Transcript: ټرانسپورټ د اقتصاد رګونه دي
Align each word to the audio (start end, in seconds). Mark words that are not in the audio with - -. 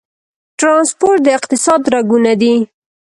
ټرانسپورټ 0.59 1.19
د 1.23 1.27
اقتصاد 1.37 1.81
رګونه 1.93 2.31
دي 2.41 2.53